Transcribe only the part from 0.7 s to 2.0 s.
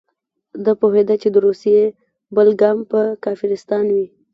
پوهېده چې د روسیې